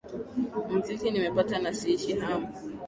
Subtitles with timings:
[0.71, 2.47] muziki nimepata na siishi hamu